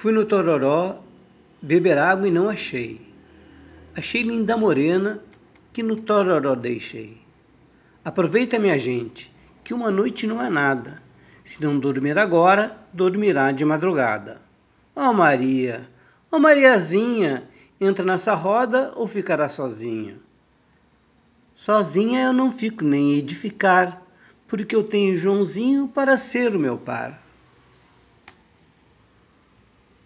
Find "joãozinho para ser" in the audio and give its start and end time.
25.14-26.56